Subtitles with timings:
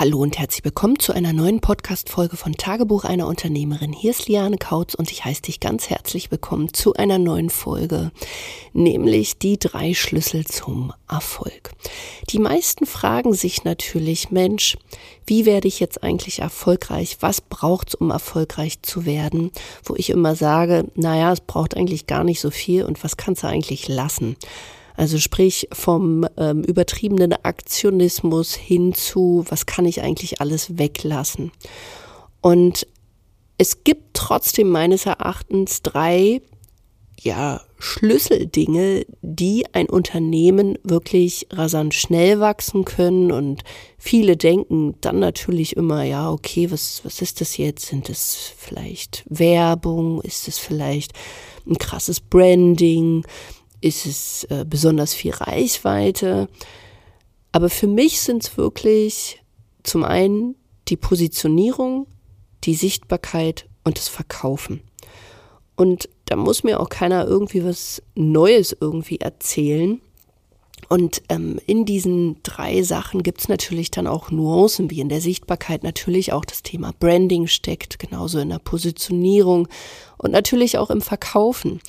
[0.00, 3.92] Hallo und herzlich willkommen zu einer neuen Podcast-Folge von Tagebuch einer Unternehmerin.
[3.92, 8.10] Hier ist Liane Kautz und ich heiße dich ganz herzlich willkommen zu einer neuen Folge,
[8.72, 11.72] nämlich die drei Schlüssel zum Erfolg.
[12.30, 14.78] Die meisten fragen sich natürlich, Mensch,
[15.26, 17.18] wie werde ich jetzt eigentlich erfolgreich?
[17.20, 19.50] Was braucht es, um erfolgreich zu werden?
[19.84, 23.42] Wo ich immer sage, naja, es braucht eigentlich gar nicht so viel und was kannst
[23.42, 24.36] du eigentlich lassen?
[25.00, 31.52] Also sprich vom ähm, übertriebenen Aktionismus hin zu, was kann ich eigentlich alles weglassen.
[32.42, 32.86] Und
[33.56, 36.42] es gibt trotzdem meines Erachtens drei
[37.18, 43.32] ja, Schlüsseldinge, die ein Unternehmen wirklich rasant schnell wachsen können.
[43.32, 43.62] Und
[43.96, 47.86] viele denken dann natürlich immer, ja, okay, was, was ist das jetzt?
[47.86, 50.20] Sind es vielleicht Werbung?
[50.20, 51.14] Ist es vielleicht
[51.66, 53.24] ein krasses Branding?
[53.80, 56.48] Ist es äh, besonders viel Reichweite.
[57.52, 59.42] Aber für mich sind es wirklich
[59.82, 60.54] zum einen
[60.88, 62.06] die Positionierung,
[62.64, 64.82] die Sichtbarkeit und das Verkaufen.
[65.76, 70.00] Und da muss mir auch keiner irgendwie was Neues irgendwie erzählen.
[70.88, 75.20] Und ähm, in diesen drei Sachen gibt es natürlich dann auch Nuancen, wie in der
[75.20, 79.68] Sichtbarkeit natürlich auch das Thema Branding steckt, genauso in der Positionierung
[80.18, 81.80] und natürlich auch im Verkaufen.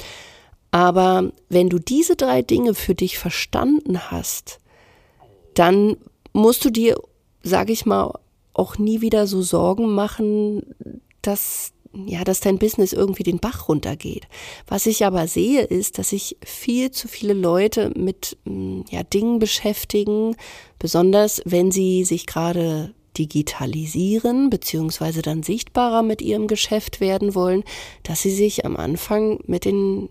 [0.71, 4.59] Aber wenn du diese drei Dinge für dich verstanden hast,
[5.53, 5.97] dann
[6.33, 6.97] musst du dir,
[7.43, 8.13] sage ich mal,
[8.53, 10.63] auch nie wieder so Sorgen machen,
[11.21, 14.27] dass ja, dass dein Business irgendwie den Bach runtergeht.
[14.65, 19.39] Was ich aber sehe, ist, dass sich viel zu viele Leute mit mm, ja, Dingen
[19.39, 20.35] beschäftigen,
[20.79, 27.63] besonders wenn sie sich gerade digitalisieren, beziehungsweise dann sichtbarer mit ihrem Geschäft werden wollen,
[28.03, 30.07] dass sie sich am Anfang mit den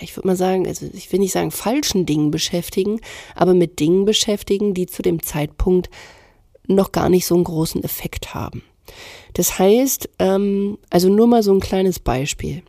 [0.00, 3.00] ich würde mal sagen, also ich will nicht sagen falschen Dingen beschäftigen,
[3.34, 5.90] aber mit Dingen beschäftigen, die zu dem Zeitpunkt
[6.66, 8.62] noch gar nicht so einen großen Effekt haben.
[9.34, 12.62] Das heißt, ähm, also nur mal so ein kleines Beispiel.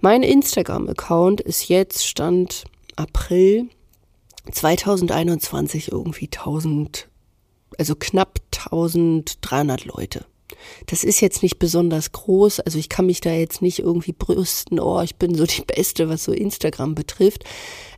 [0.00, 2.64] Mein Instagram-Account ist jetzt Stand
[2.96, 3.68] April
[4.50, 7.08] 2021 irgendwie 1000,
[7.78, 10.24] also knapp 1300 Leute.
[10.86, 14.80] Das ist jetzt nicht besonders groß, also ich kann mich da jetzt nicht irgendwie brüsten,
[14.80, 17.44] oh, ich bin so die Beste, was so Instagram betrifft.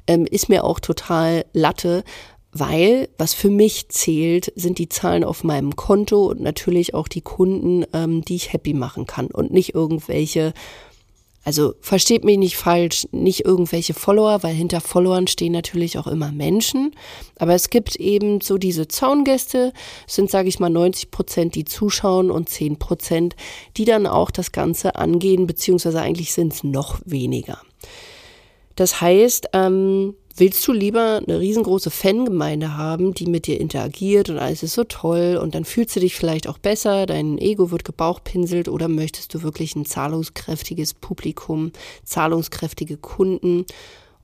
[0.07, 2.05] Ähm, ist mir auch total Latte,
[2.53, 7.21] weil was für mich zählt, sind die Zahlen auf meinem Konto und natürlich auch die
[7.21, 10.55] Kunden, ähm, die ich happy machen kann und nicht irgendwelche
[11.45, 16.33] also versteht mich nicht falsch, nicht irgendwelche Follower, weil hinter Followern stehen natürlich auch immer
[16.33, 16.93] Menschen.
[17.39, 19.73] Aber es gibt eben so diese Zaungäste,
[20.07, 23.37] sind, sage ich mal, 90 Prozent, die zuschauen und 10 Prozent,
[23.77, 27.59] die dann auch das Ganze angehen, beziehungsweise eigentlich sind es noch weniger.
[28.75, 34.39] Das heißt, ähm, willst du lieber eine riesengroße Fangemeinde haben, die mit dir interagiert und
[34.39, 37.85] alles ist so toll und dann fühlst du dich vielleicht auch besser, dein Ego wird
[37.85, 41.73] gebauchpinselt oder möchtest du wirklich ein zahlungskräftiges Publikum,
[42.05, 43.65] zahlungskräftige Kunden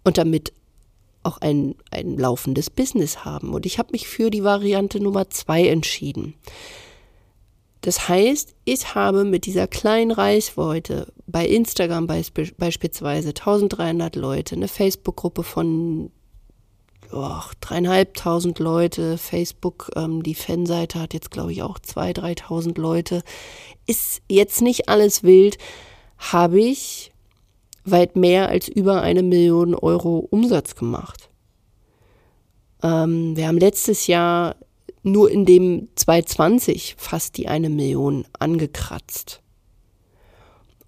[0.05, 0.53] und damit
[1.23, 3.53] auch ein, ein laufendes Business haben.
[3.53, 6.35] Und ich habe mich für die Variante Nummer zwei entschieden.
[7.81, 14.69] Das heißt, ich habe mit dieser kleinen Reichweite bei Instagram beisp beispielsweise 1300 Leute, eine
[14.69, 16.11] Facebook-Gruppe von
[17.13, 23.23] oh, dreieinhalbtausend Leute, Facebook, ähm, die Fanseite hat jetzt glaube ich auch zwei, dreitausend Leute,
[23.87, 25.57] ist jetzt nicht alles wild,
[26.19, 27.13] habe ich
[27.85, 31.31] weit mehr als über eine Million Euro Umsatz gemacht.
[32.83, 34.57] Ähm, wir haben letztes Jahr
[35.03, 39.41] nur in dem 2020 fast die eine Million angekratzt.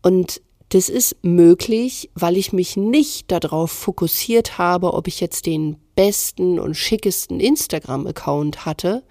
[0.03, 5.77] Und das ist möglich, weil ich mich nicht darauf fokussiert habe, ob ich jetzt den
[5.95, 9.03] besten und schickesten Instagram-Account hatte,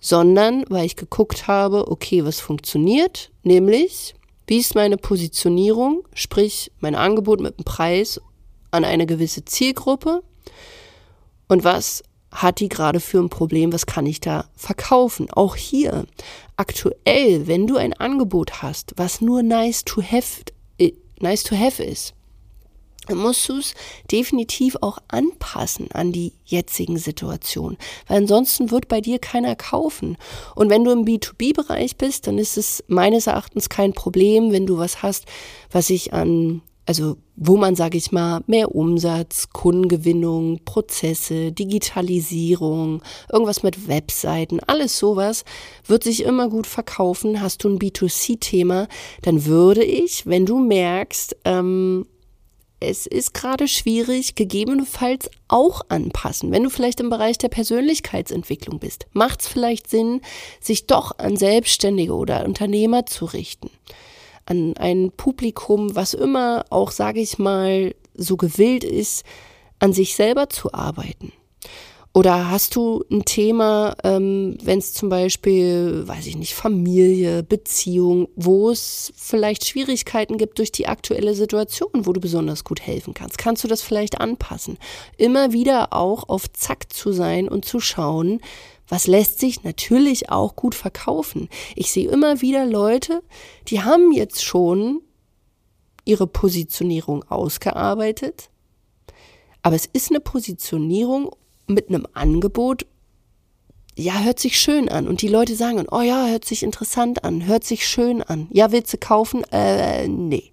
[0.00, 4.14] sondern weil ich geguckt habe, okay, was funktioniert, nämlich
[4.46, 8.20] wie ist meine Positionierung, sprich mein Angebot mit dem Preis
[8.70, 10.22] an eine gewisse Zielgruppe
[11.48, 15.28] und was hat die gerade für ein Problem, was kann ich da verkaufen?
[15.30, 16.06] Auch hier,
[16.56, 20.42] aktuell, wenn du ein Angebot hast, was nur nice to have,
[20.78, 22.14] äh, nice to have ist,
[23.06, 23.74] dann musst du es
[24.10, 27.76] definitiv auch anpassen an die jetzigen Situation,
[28.08, 30.16] weil ansonsten wird bei dir keiner kaufen.
[30.54, 34.78] Und wenn du im B2B-Bereich bist, dann ist es meines Erachtens kein Problem, wenn du
[34.78, 35.26] was hast,
[35.70, 43.62] was sich an also wo man, sage ich mal, mehr Umsatz, Kundengewinnung, Prozesse, Digitalisierung, irgendwas
[43.62, 45.44] mit Webseiten, alles sowas,
[45.86, 47.42] wird sich immer gut verkaufen.
[47.42, 48.88] Hast du ein B2C-Thema,
[49.22, 52.06] dann würde ich, wenn du merkst, ähm,
[52.78, 56.52] es ist gerade schwierig, gegebenenfalls auch anpassen.
[56.52, 60.20] Wenn du vielleicht im Bereich der Persönlichkeitsentwicklung bist, macht es vielleicht Sinn,
[60.60, 63.70] sich doch an Selbstständige oder Unternehmer zu richten.
[64.46, 69.24] An ein Publikum, was immer auch, sage ich mal, so gewillt ist,
[69.78, 71.32] an sich selber zu arbeiten.
[72.16, 78.28] Oder hast du ein Thema, ähm, wenn es zum Beispiel, weiß ich nicht, Familie, Beziehung,
[78.36, 83.36] wo es vielleicht Schwierigkeiten gibt durch die aktuelle Situation, wo du besonders gut helfen kannst?
[83.36, 84.78] Kannst du das vielleicht anpassen?
[85.18, 88.40] Immer wieder auch auf Zack zu sein und zu schauen,
[88.88, 91.48] was lässt sich natürlich auch gut verkaufen.
[91.74, 93.22] Ich sehe immer wieder Leute,
[93.68, 95.00] die haben jetzt schon
[96.04, 98.50] ihre Positionierung ausgearbeitet,
[99.62, 101.34] aber es ist eine Positionierung
[101.66, 102.86] mit einem Angebot,
[103.98, 105.08] ja, hört sich schön an.
[105.08, 108.46] Und die Leute sagen, oh ja, hört sich interessant an, hört sich schön an.
[108.52, 109.42] Ja, willst du kaufen?
[109.50, 110.52] Äh, nee.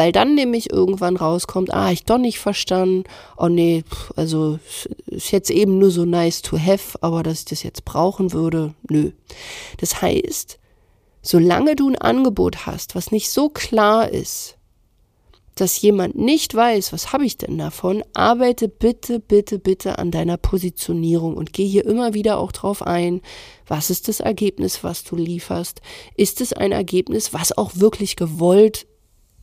[0.00, 3.04] Weil dann nämlich irgendwann rauskommt, ah, ich doch nicht verstanden.
[3.36, 3.84] Oh nee,
[4.16, 4.58] also
[5.04, 8.72] ist jetzt eben nur so nice to have, aber dass ich das jetzt brauchen würde,
[8.88, 9.10] nö.
[9.76, 10.58] Das heißt,
[11.20, 14.56] solange du ein Angebot hast, was nicht so klar ist,
[15.54, 20.38] dass jemand nicht weiß, was habe ich denn davon, arbeite bitte, bitte, bitte an deiner
[20.38, 23.20] Positionierung und geh hier immer wieder auch drauf ein,
[23.66, 25.82] was ist das Ergebnis, was du lieferst?
[26.16, 28.86] Ist es ein Ergebnis, was auch wirklich gewollt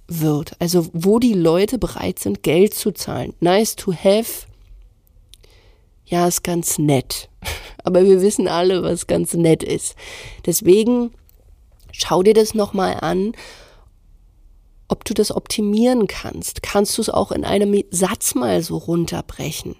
[0.07, 0.53] wird?
[0.59, 3.33] Also wo die Leute bereit sind, Geld zu zahlen.
[3.39, 4.45] Nice to have.
[6.05, 7.29] Ja, ist ganz nett.
[7.83, 9.95] Aber wir wissen alle, was ganz nett ist.
[10.45, 11.11] Deswegen
[11.91, 13.33] schau dir das nochmal an
[14.87, 16.63] ob du das optimieren kannst.
[16.63, 19.75] Kannst du es auch in einem Satz mal so runterbrechen?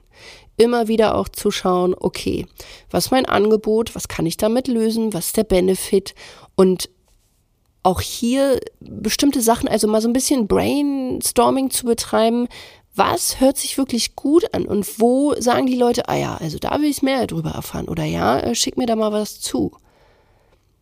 [0.58, 2.46] Immer wieder auch zu schauen, okay,
[2.90, 6.16] was mein Angebot, was kann ich damit lösen, was ist der Benefit
[6.56, 6.90] und
[7.88, 12.50] auch hier bestimmte Sachen, also mal so ein bisschen Brainstorming zu betreiben,
[12.94, 16.82] was hört sich wirklich gut an und wo sagen die Leute, ah ja, also da
[16.82, 19.72] will ich mehr drüber erfahren oder ja, äh, schick mir da mal was zu.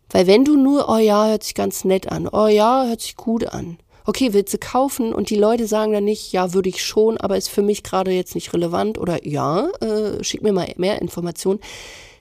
[0.10, 3.16] Weil wenn du nur, oh ja, hört sich ganz nett an, oh ja, hört sich
[3.16, 5.14] gut an, okay, willst du kaufen?
[5.14, 8.12] Und die Leute sagen dann nicht, ja, würde ich schon, aber ist für mich gerade
[8.12, 11.60] jetzt nicht relevant oder ja, äh, schick mir mal mehr Informationen,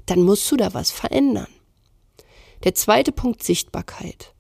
[0.05, 1.49] dann musst du da was verändern.
[2.65, 4.34] Der zweite Punkt Sichtbarkeit.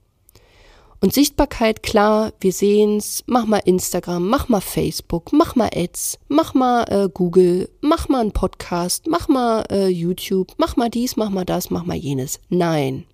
[1.05, 6.55] Und Sichtbarkeit, klar, wir sehen's, mach mal Instagram, mach mal Facebook, mach mal Ads, mach
[6.55, 11.29] mal äh, Google, mach mal einen Podcast, mach mal äh, YouTube, mach mal dies, mach
[11.29, 12.41] mal das, mach mal jenes.
[12.49, 13.05] Nein.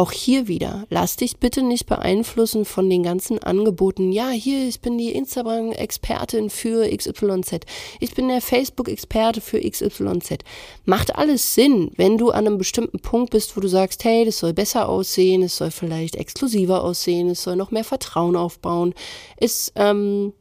[0.00, 4.12] Auch hier wieder, lass dich bitte nicht beeinflussen von den ganzen Angeboten.
[4.12, 7.66] Ja, hier, ich bin die Instagram-Expertin für XYZ.
[8.00, 10.38] Ich bin der Facebook-Experte für XYZ.
[10.86, 14.38] Macht alles Sinn, wenn du an einem bestimmten Punkt bist, wo du sagst, hey, das
[14.38, 18.94] soll besser aussehen, es soll vielleicht exklusiver aussehen, es soll noch mehr Vertrauen aufbauen,
[19.36, 20.32] es ähm,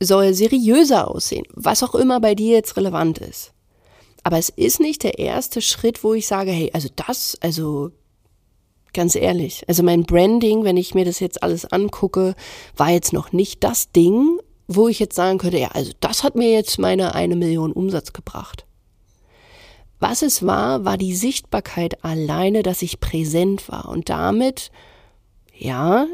[0.00, 3.52] soll seriöser aussehen, was auch immer bei dir jetzt relevant ist.
[4.22, 7.90] Aber es ist nicht der erste Schritt, wo ich sage, hey, also das, also
[8.92, 12.34] ganz ehrlich, also mein Branding, wenn ich mir das jetzt alles angucke,
[12.76, 14.38] war jetzt noch nicht das Ding,
[14.68, 18.12] wo ich jetzt sagen könnte, ja, also das hat mir jetzt meine eine Million Umsatz
[18.12, 18.66] gebracht.
[19.98, 24.70] Was es war, war die Sichtbarkeit alleine, dass ich präsent war und damit,
[25.56, 26.06] ja,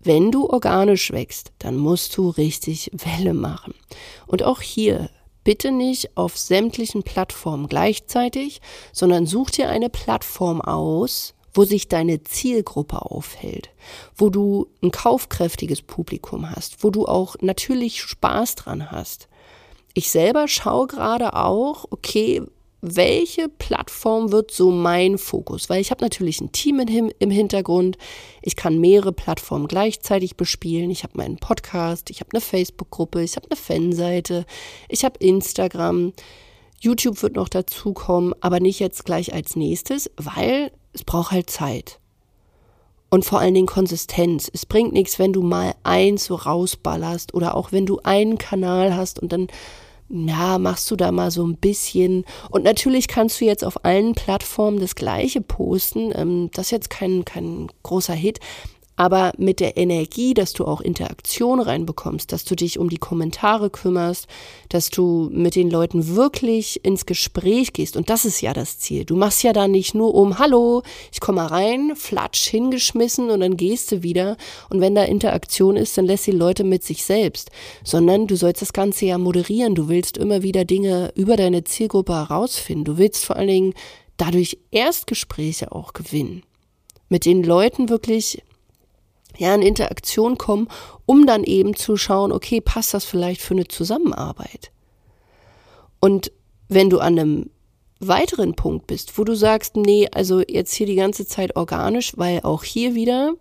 [0.00, 3.74] wenn du organisch wächst, dann musst du richtig Welle machen.
[4.26, 5.10] Und auch hier,
[5.44, 8.60] bitte nicht auf sämtlichen Plattformen gleichzeitig,
[8.92, 13.70] sondern such dir eine Plattform aus, wo sich deine Zielgruppe aufhält,
[14.16, 19.28] wo du ein kaufkräftiges Publikum hast, wo du auch natürlich Spaß dran hast.
[19.94, 22.42] Ich selber schaue gerade auch, okay,
[22.84, 25.70] welche Plattform wird so mein Fokus?
[25.70, 27.96] Weil ich habe natürlich ein Team im, im Hintergrund.
[28.42, 30.90] Ich kann mehrere Plattformen gleichzeitig bespielen.
[30.90, 34.44] Ich habe meinen Podcast, ich habe eine Facebook-Gruppe, ich habe eine Fanseite,
[34.88, 36.12] ich habe Instagram.
[36.78, 41.98] YouTube wird noch dazukommen, aber nicht jetzt gleich als nächstes, weil es braucht halt Zeit.
[43.08, 44.50] Und vor allen Dingen Konsistenz.
[44.52, 48.94] Es bringt nichts, wenn du mal eins so rausballerst oder auch wenn du einen Kanal
[48.94, 49.46] hast und dann
[50.08, 52.24] na, machst du da mal so ein bisschen.
[52.50, 56.12] Und natürlich kannst du jetzt auf allen Plattformen das Gleiche posten.
[56.14, 58.40] Ähm, das ist jetzt kein, kein großer Hit
[58.96, 63.70] aber mit der Energie, dass du auch Interaktion reinbekommst, dass du dich um die Kommentare
[63.70, 64.28] kümmerst,
[64.68, 67.96] dass du mit den Leuten wirklich ins Gespräch gehst.
[67.96, 69.04] Und das ist ja das Ziel.
[69.04, 70.82] Du machst ja da nicht nur um, hallo,
[71.12, 74.36] ich komme mal rein, flatsch hingeschmissen und dann gehst du wieder.
[74.70, 77.50] Und wenn da Interaktion ist, dann lässt die Leute mit sich selbst.
[77.82, 79.74] Sondern du sollst das Ganze ja moderieren.
[79.74, 82.84] Du willst immer wieder Dinge über deine Zielgruppe herausfinden.
[82.84, 83.74] Du willst vor allen Dingen
[84.16, 86.44] dadurch Erstgespräche auch gewinnen.
[87.08, 88.42] Mit den Leuten wirklich
[89.38, 90.68] ja, in Interaktion kommen,
[91.06, 94.70] um dann eben zu schauen, okay, passt das vielleicht für eine Zusammenarbeit?
[96.00, 96.32] Und
[96.68, 97.50] wenn du an einem
[98.00, 102.40] weiteren Punkt bist, wo du sagst, nee, also jetzt hier die ganze Zeit organisch, weil
[102.40, 103.34] auch hier wieder,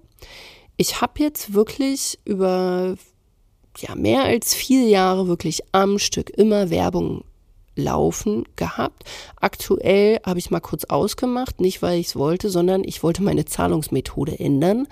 [0.78, 2.96] ich habe jetzt wirklich über
[3.78, 7.24] ja, mehr als vier Jahre wirklich am Stück immer Werbung
[7.76, 9.04] laufen gehabt.
[9.38, 13.46] Aktuell habe ich mal kurz ausgemacht, nicht weil ich es wollte, sondern ich wollte meine
[13.46, 14.88] Zahlungsmethode ändern.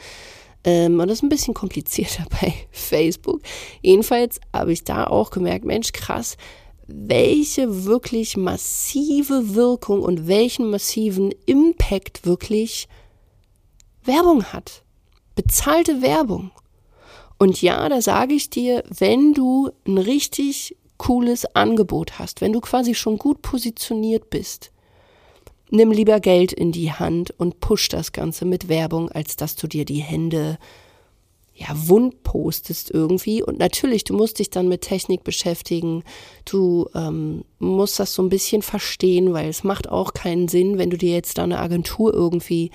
[0.64, 3.42] Ähm, und das ist ein bisschen komplizierter bei Facebook.
[3.82, 6.38] Jedenfalls habe ich da auch gemerkt, Mensch, krass,
[6.88, 12.88] welche wirklich massive Wirkung und welchen massiven Impact wirklich
[14.04, 14.84] Werbung hat.
[15.36, 16.52] Bezahlte Werbung.
[17.38, 22.62] Und ja, da sage ich dir, wenn du ein richtig cooles Angebot hast, wenn du
[22.62, 24.72] quasi schon gut positioniert bist,
[25.72, 29.68] nimm lieber Geld in die Hand und push das Ganze mit Werbung, als dass du
[29.68, 30.58] dir die Hände
[31.54, 33.44] ja, wund postest irgendwie.
[33.44, 36.04] Und natürlich, du musst dich dann mit Technik beschäftigen.
[36.46, 40.90] Du ähm, musst das so ein bisschen verstehen, weil es macht auch keinen Sinn, wenn
[40.90, 42.72] du dir jetzt da eine Agentur irgendwie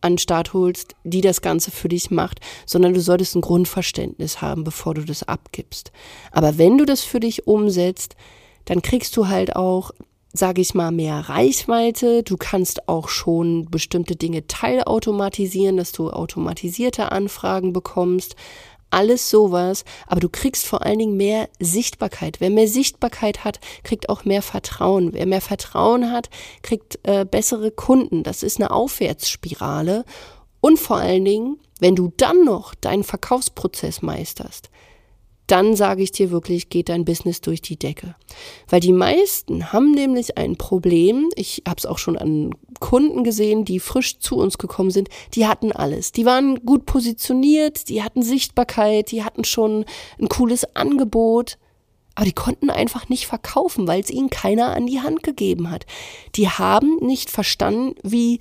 [0.00, 4.40] an den Start holst, die das Ganze für dich macht, sondern du solltest ein Grundverständnis
[4.40, 5.92] haben, bevor du das abgibst.
[6.32, 8.16] Aber wenn du das für dich umsetzt,
[8.64, 9.90] dann kriegst du halt auch
[10.32, 12.22] sage ich mal, mehr Reichweite.
[12.22, 18.36] Du kannst auch schon bestimmte Dinge teilautomatisieren, dass du automatisierte Anfragen bekommst.
[18.92, 22.40] Alles sowas, aber du kriegst vor allen Dingen mehr Sichtbarkeit.
[22.40, 25.12] Wer mehr Sichtbarkeit hat, kriegt auch mehr Vertrauen.
[25.12, 26.28] Wer mehr Vertrauen hat,
[26.62, 28.24] kriegt äh, bessere Kunden.
[28.24, 30.04] Das ist eine Aufwärtsspirale.
[30.60, 34.70] Und vor allen Dingen, wenn du dann noch deinen Verkaufsprozess meisterst,
[35.50, 38.14] dann sage ich dir wirklich, geht dein Business durch die Decke.
[38.68, 43.64] Weil die meisten haben nämlich ein Problem, ich habe es auch schon an Kunden gesehen,
[43.64, 46.12] die frisch zu uns gekommen sind, die hatten alles.
[46.12, 49.84] Die waren gut positioniert, die hatten Sichtbarkeit, die hatten schon
[50.20, 51.58] ein cooles Angebot,
[52.14, 55.86] aber die konnten einfach nicht verkaufen, weil es ihnen keiner an die Hand gegeben hat.
[56.36, 58.40] Die haben nicht verstanden, wie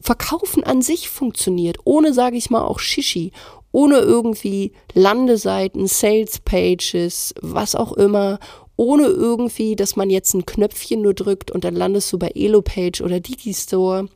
[0.00, 3.32] Verkaufen an sich funktioniert, ohne, sage ich mal, auch Shishi,
[3.72, 8.38] ohne irgendwie Landeseiten, Sales Pages, was auch immer,
[8.76, 13.02] ohne irgendwie, dass man jetzt ein Knöpfchen nur drückt und dann landest du bei Elopage
[13.02, 14.08] oder Digistore,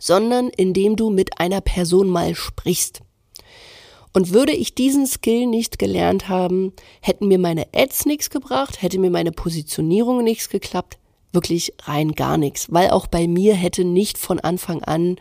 [0.00, 3.00] sondern indem du mit einer Person mal sprichst.
[4.12, 8.98] Und würde ich diesen Skill nicht gelernt haben, hätten mir meine Ads nichts gebracht, hätte
[8.98, 10.98] mir meine Positionierung nichts geklappt,
[11.32, 15.16] wirklich rein gar nichts, weil auch bei mir hätte nicht von Anfang an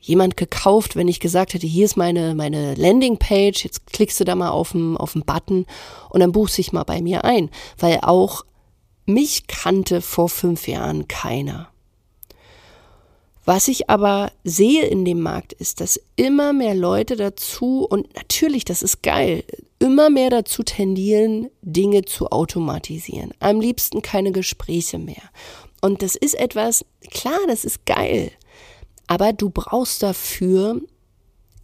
[0.00, 4.34] jemand gekauft, wenn ich gesagt hätte, hier ist meine, meine Landingpage, jetzt klickst du da
[4.34, 5.66] mal auf den, auf den Button
[6.10, 7.50] und dann buchst dich mal bei mir ein.
[7.78, 8.44] Weil auch
[9.06, 11.68] mich kannte vor fünf Jahren keiner.
[13.44, 18.66] Was ich aber sehe in dem Markt ist, dass immer mehr Leute dazu, und natürlich,
[18.66, 19.42] das ist geil,
[19.78, 23.32] immer mehr dazu tendieren, Dinge zu automatisieren.
[23.40, 25.22] Am liebsten keine Gespräche mehr.
[25.80, 28.32] Und das ist etwas, klar, das ist geil.
[29.08, 30.80] Aber du brauchst dafür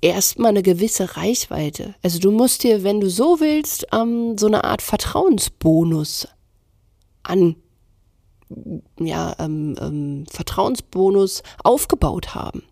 [0.01, 1.95] erstmal eine gewisse Reichweite.
[2.03, 6.27] Also du musst dir, wenn du so willst, ähm, so eine Art Vertrauensbonus
[7.23, 7.57] an
[9.01, 12.63] ja, ähm, ähm, Vertrauensbonus aufgebaut haben.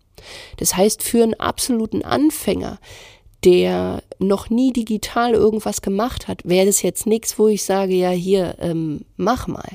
[0.57, 2.79] Das heißt, für einen absoluten Anfänger,
[3.43, 8.09] der noch nie digital irgendwas gemacht hat, wäre das jetzt nichts, wo ich sage, ja,
[8.11, 9.67] hier, ähm, mach mal.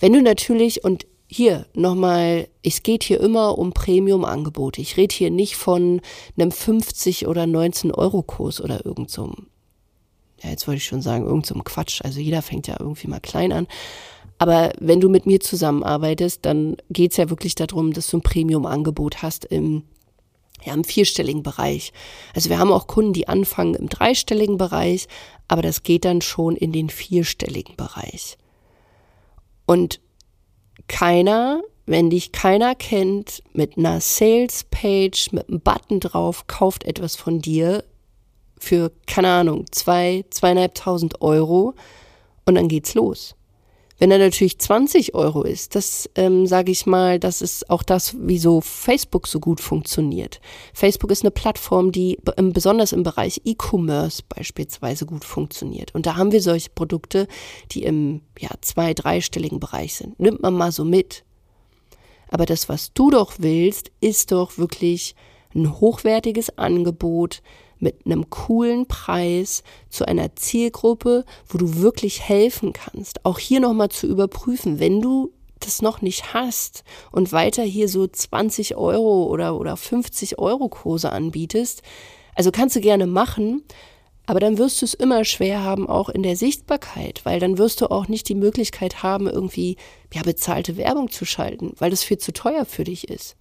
[0.00, 4.80] Wenn du natürlich, und hier nochmal, es geht hier immer um Premium-Angebote.
[4.80, 6.00] Ich rede hier nicht von
[6.36, 9.32] einem 50 oder 19 Euro Kurs oder irgend so
[10.42, 12.00] ja, jetzt wollte ich schon sagen, irgend so Quatsch.
[12.02, 13.66] Also jeder fängt ja irgendwie mal klein an.
[14.38, 18.22] Aber wenn du mit mir zusammenarbeitest, dann geht es ja wirklich darum, dass du ein
[18.22, 19.84] Premium-Angebot hast im,
[20.64, 21.92] ja, im vierstelligen Bereich.
[22.34, 25.06] Also wir haben auch Kunden, die anfangen im dreistelligen Bereich,
[25.46, 28.36] aber das geht dann schon in den vierstelligen Bereich.
[29.64, 30.00] Und
[30.88, 37.40] keiner, wenn dich keiner kennt, mit einer Sales-Page, mit einem Button drauf, kauft etwas von
[37.40, 37.84] dir
[38.58, 41.74] für, keine Ahnung, zwei, zweieinhalbtausend Euro
[42.46, 43.34] und dann geht's los.
[44.02, 48.16] Wenn er natürlich 20 Euro ist, das ähm, sage ich mal, das ist auch das,
[48.18, 50.40] wieso Facebook so gut funktioniert.
[50.74, 55.94] Facebook ist eine Plattform, die besonders im Bereich E-Commerce beispielsweise gut funktioniert.
[55.94, 57.28] Und da haben wir solche Produkte,
[57.70, 60.18] die im ja, zwei-, dreistelligen Bereich sind.
[60.18, 61.22] Nimmt man mal so mit.
[62.28, 65.14] Aber das, was du doch willst, ist doch wirklich
[65.54, 67.40] ein hochwertiges Angebot,
[67.82, 73.24] mit einem coolen Preis zu einer Zielgruppe, wo du wirklich helfen kannst.
[73.24, 78.06] Auch hier nochmal zu überprüfen, wenn du das noch nicht hast und weiter hier so
[78.06, 81.82] 20 Euro oder, oder 50 Euro Kurse anbietest,
[82.34, 83.62] also kannst du gerne machen,
[84.26, 87.80] Aber dann wirst du es immer schwer haben, auch in der Sichtbarkeit, weil dann wirst
[87.80, 89.76] du auch nicht die Möglichkeit haben, irgendwie
[90.14, 93.36] ja, bezahlte Werbung zu schalten, weil das viel zu teuer für dich ist.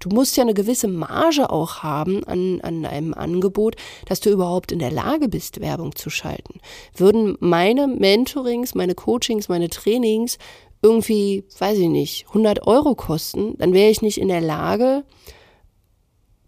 [0.00, 4.72] Du musst ja eine gewisse Marge auch haben an, an einem Angebot, dass du überhaupt
[4.72, 6.60] in der Lage bist, Werbung zu schalten.
[6.96, 10.38] Würden meine Mentorings, meine Coachings, meine Trainings
[10.82, 15.04] irgendwie, weiß ich nicht, 100 Euro kosten, dann wäre ich nicht in der Lage,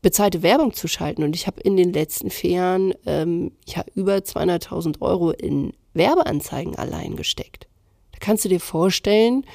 [0.03, 1.23] bezahlte Werbung zu schalten.
[1.23, 6.77] Und ich habe in den letzten vier Jahren ähm, ja, über 200.000 Euro in Werbeanzeigen
[6.77, 7.69] allein gesteckt.
[8.13, 9.47] Da kannst du dir vorstellen,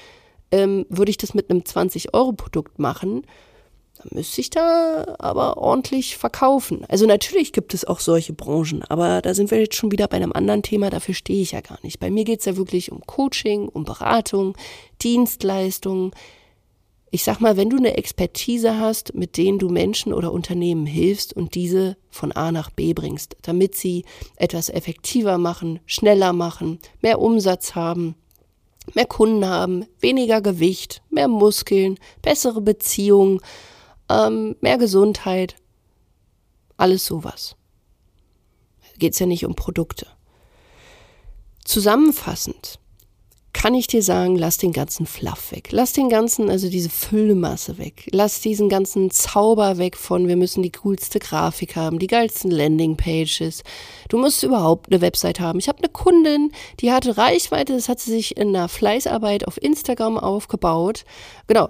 [0.51, 3.23] ähm, würde ich das mit einem 20-Euro-Produkt machen,
[4.01, 6.85] dann müsste ich da aber ordentlich verkaufen.
[6.87, 10.15] Also natürlich gibt es auch solche Branchen, aber da sind wir jetzt schon wieder bei
[10.15, 11.99] einem anderen Thema, dafür stehe ich ja gar nicht.
[11.99, 14.55] Bei mir geht es ja wirklich um Coaching, um Beratung,
[15.01, 16.11] Dienstleistungen.
[17.11, 21.33] Ich sag mal, wenn du eine Expertise hast, mit denen du Menschen oder Unternehmen hilfst
[21.33, 24.05] und diese von A nach B bringst, damit sie
[24.37, 28.15] etwas effektiver machen, schneller machen, mehr Umsatz haben,
[28.93, 33.41] mehr Kunden haben, weniger Gewicht, mehr Muskeln, bessere Beziehungen,
[34.09, 35.55] ähm, mehr Gesundheit,
[36.77, 37.55] alles sowas.
[38.97, 40.07] Geht es ja nicht um Produkte.
[41.63, 42.79] Zusammenfassend
[43.53, 45.69] kann ich dir sagen, lass den ganzen Fluff weg.
[45.71, 48.07] Lass den ganzen, also diese Füllmasse weg.
[48.11, 53.63] Lass diesen ganzen Zauber weg von, wir müssen die coolste Grafik haben, die geilsten Landingpages.
[54.07, 55.59] Du musst überhaupt eine Website haben.
[55.59, 59.61] Ich habe eine Kundin, die hatte Reichweite, das hat sie sich in einer Fleißarbeit auf
[59.61, 61.03] Instagram aufgebaut.
[61.47, 61.69] Genau,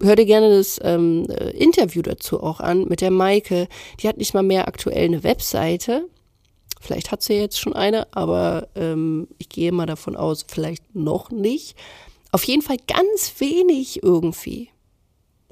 [0.00, 3.68] hör dir gerne das ähm, äh, Interview dazu auch an mit der Maike.
[4.00, 6.08] Die hat nicht mal mehr aktuell eine Webseite.
[6.80, 11.30] Vielleicht hat sie jetzt schon eine, aber ähm, ich gehe mal davon aus, vielleicht noch
[11.30, 11.76] nicht.
[12.32, 14.68] Auf jeden Fall ganz wenig irgendwie.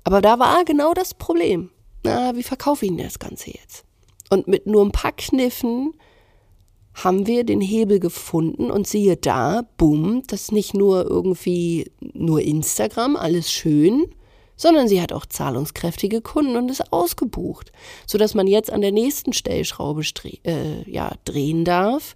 [0.04, 1.70] Aber da war genau das Problem.
[2.02, 3.84] Na, wie verkaufe ich denn das Ganze jetzt?
[4.30, 5.94] Und mit nur ein paar Kniffen
[6.92, 12.40] haben wir den Hebel gefunden und siehe da, bumm, das ist nicht nur irgendwie nur
[12.40, 14.06] Instagram, alles schön,
[14.56, 17.72] sondern sie hat auch zahlungskräftige Kunden und ist ausgebucht,
[18.06, 20.02] sodass man jetzt an der nächsten Stellschraube
[20.44, 22.14] äh, ja, drehen darf.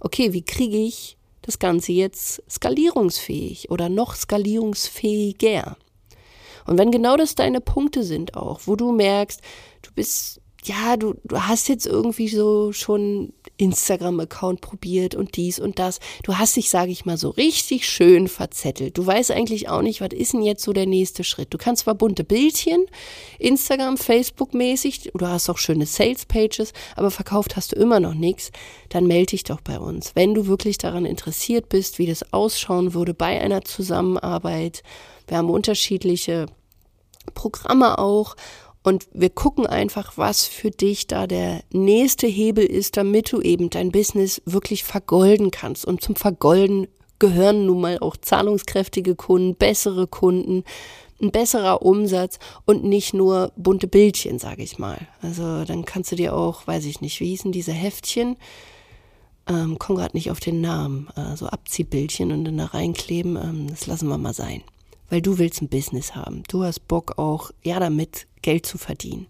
[0.00, 5.76] Okay, wie kriege ich das Ganze jetzt skalierungsfähig oder noch skalierungsfähiger?
[6.66, 9.40] Und wenn genau das deine Punkte sind auch, wo du merkst,
[9.82, 15.78] du bist ja, du, du hast jetzt irgendwie so schon Instagram-Account probiert und dies und
[15.78, 16.00] das.
[16.24, 18.98] Du hast dich, sage ich mal, so richtig schön verzettelt.
[18.98, 21.54] Du weißt eigentlich auch nicht, was ist denn jetzt so der nächste Schritt.
[21.54, 22.86] Du kannst zwar bunte Bildchen,
[23.38, 28.50] Instagram, Facebook-mäßig, du hast auch schöne Sales-Pages, aber verkauft hast du immer noch nichts.
[28.88, 30.12] Dann melde dich doch bei uns.
[30.14, 34.82] Wenn du wirklich daran interessiert bist, wie das ausschauen würde bei einer Zusammenarbeit.
[35.26, 36.46] Wir haben unterschiedliche
[37.34, 38.34] Programme auch
[38.88, 43.68] und wir gucken einfach, was für dich da der nächste Hebel ist, damit du eben
[43.68, 45.84] dein Business wirklich vergolden kannst.
[45.84, 46.86] Und zum Vergolden
[47.18, 50.64] gehören nun mal auch zahlungskräftige Kunden, bessere Kunden,
[51.20, 55.06] ein besserer Umsatz und nicht nur bunte Bildchen, sage ich mal.
[55.20, 58.36] Also dann kannst du dir auch, weiß ich nicht, wie hießen diese Heftchen?
[59.46, 61.08] Ähm, komm gerade nicht auf den Namen.
[61.14, 64.62] Äh, so Abziehbildchen und dann da reinkleben, ähm, das lassen wir mal sein
[65.08, 66.42] weil du willst ein Business haben.
[66.48, 69.26] Du hast Bock auch, ja, damit Geld zu verdienen.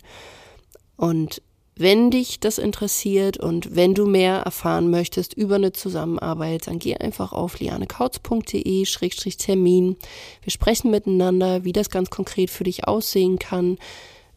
[0.97, 1.43] Und
[1.77, 6.97] wenn dich das interessiert und wenn du mehr erfahren möchtest über eine Zusammenarbeit, dann geh
[6.97, 9.97] einfach auf lianekautz.de-termin.
[10.43, 13.79] Wir sprechen miteinander, wie das ganz konkret für dich aussehen kann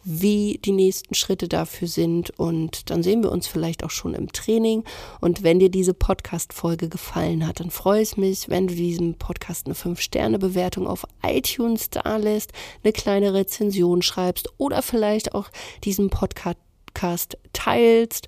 [0.03, 2.31] wie die nächsten Schritte dafür sind.
[2.31, 4.83] Und dann sehen wir uns vielleicht auch schon im Training.
[5.19, 9.65] Und wenn dir diese Podcast-Folge gefallen hat, dann freue ich mich, wenn du diesem Podcast
[9.65, 12.51] eine 5-Sterne-Bewertung auf iTunes da lässt,
[12.83, 15.49] eine kleine Rezension schreibst oder vielleicht auch
[15.83, 16.57] diesen Podcast
[17.53, 18.27] teilst,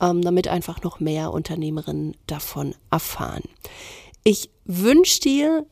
[0.00, 3.42] ähm, damit einfach noch mehr Unternehmerinnen davon erfahren.
[4.24, 5.66] Ich wünsche dir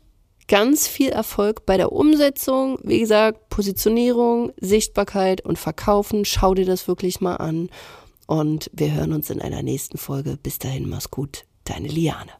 [0.50, 2.76] ganz viel Erfolg bei der Umsetzung.
[2.82, 6.24] Wie gesagt, Positionierung, Sichtbarkeit und Verkaufen.
[6.24, 7.70] Schau dir das wirklich mal an.
[8.26, 10.36] Und wir hören uns in einer nächsten Folge.
[10.42, 11.44] Bis dahin, mach's gut.
[11.64, 12.39] Deine Liane.